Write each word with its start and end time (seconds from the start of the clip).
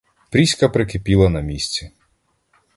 Пріська 0.31 0.69
прикипіла 0.69 1.29
на 1.29 1.41
місці. 1.41 1.91